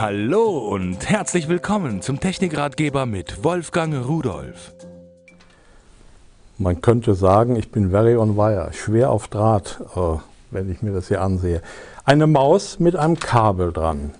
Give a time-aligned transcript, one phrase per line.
[0.00, 4.72] Hallo und herzlich willkommen zum Technikratgeber mit Wolfgang Rudolf.
[6.56, 10.18] Man könnte sagen, ich bin very on wire, schwer auf Draht, äh,
[10.52, 11.62] wenn ich mir das hier ansehe.
[12.04, 14.12] Eine Maus mit einem Kabel dran.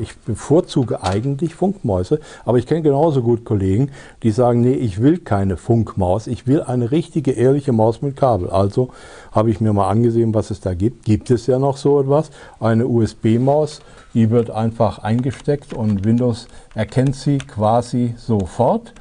[0.00, 3.90] Ich bevorzuge eigentlich Funkmäuse, aber ich kenne genauso gut Kollegen,
[4.22, 8.50] die sagen, nee, ich will keine Funkmaus, ich will eine richtige, ehrliche Maus mit Kabel.
[8.50, 8.90] Also
[9.32, 11.04] habe ich mir mal angesehen, was es da gibt.
[11.04, 13.80] Gibt es ja noch so etwas, eine USB-Maus,
[14.14, 18.94] die wird einfach eingesteckt und Windows erkennt sie quasi sofort.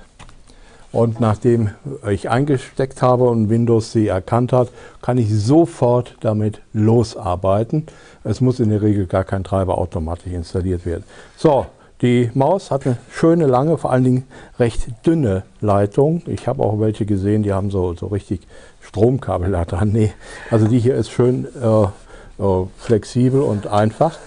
[0.91, 1.69] Und nachdem
[2.09, 4.69] ich eingesteckt habe und Windows sie erkannt hat,
[5.01, 7.85] kann ich sofort damit losarbeiten.
[8.23, 11.05] Es muss in der Regel gar kein Treiber automatisch installiert werden.
[11.37, 11.65] So,
[12.01, 14.27] die Maus hat eine schöne, lange, vor allen Dingen
[14.59, 16.23] recht dünne Leitung.
[16.25, 18.41] Ich habe auch welche gesehen, die haben so, so richtig
[18.81, 19.91] Stromkabel da dran.
[19.93, 20.11] Nee,
[20.49, 21.83] also die hier ist schön äh,
[22.43, 24.17] äh, flexibel und einfach.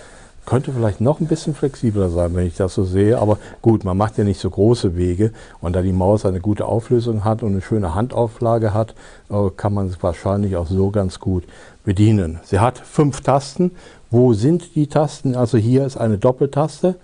[0.46, 3.18] Könnte vielleicht noch ein bisschen flexibler sein, wenn ich das so sehe.
[3.18, 5.32] Aber gut, man macht ja nicht so große Wege.
[5.60, 8.94] Und da die Maus eine gute Auflösung hat und eine schöne Handauflage hat,
[9.30, 11.44] äh, kann man es wahrscheinlich auch so ganz gut
[11.84, 12.40] bedienen.
[12.44, 13.70] Sie hat fünf Tasten.
[14.10, 15.34] Wo sind die Tasten?
[15.34, 16.96] Also hier ist eine Doppeltaste.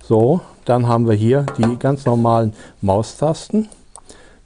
[0.00, 3.68] So, dann haben wir hier die ganz normalen Maustasten.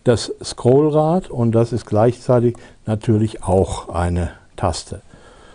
[0.05, 5.03] Das Scrollrad und das ist gleichzeitig natürlich auch eine Taste.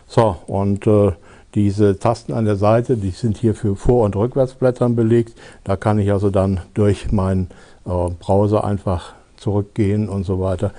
[0.07, 1.11] So, und äh,
[1.57, 5.33] diese Tasten an der Seite, die sind hier für Vor- und Rückwärtsblättern belegt.
[5.63, 7.49] Da kann ich also dann durch meinen
[7.85, 10.71] äh, Browser einfach zurückgehen und so weiter.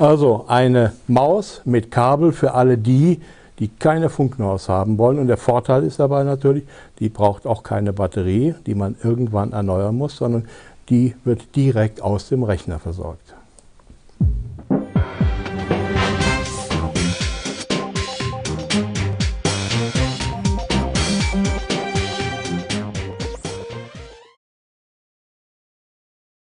[0.00, 3.20] Also eine Maus mit Kabel für alle die,
[3.60, 5.20] die keine Funkmaus haben wollen.
[5.20, 6.64] Und der Vorteil ist dabei natürlich,
[6.98, 10.46] die braucht auch keine Batterie, die man irgendwann erneuern muss, sondern
[10.88, 13.34] die wird direkt aus dem Rechner versorgt.